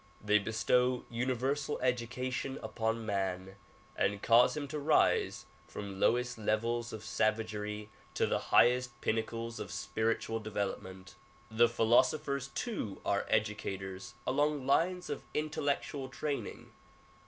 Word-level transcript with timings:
They 0.19 0.39
bestow 0.39 1.05
uni 1.11 1.35
versal 1.35 1.77
education 1.79 2.57
upon 2.63 3.05
man 3.05 3.55
and 3.95 4.19
cause 4.19 4.57
him 4.57 4.67
to 4.69 4.79
rise 4.79 5.45
from 5.67 5.99
lowest 5.99 6.39
levels 6.39 6.91
of 6.91 7.03
savagery 7.03 7.87
to 8.15 8.25
the 8.25 8.39
highest 8.49 8.99
pinnacles 9.01 9.59
of 9.59 9.69
spiritual 9.71 10.39
develop 10.39 10.81
ment. 10.81 11.13
The 11.51 11.69
philosophers 11.69 12.47
too 12.55 12.99
are 13.05 13.27
educators 13.29 14.15
along 14.25 14.65
lines 14.65 15.07
of 15.11 15.21
intellectual 15.35 16.09
training. 16.09 16.71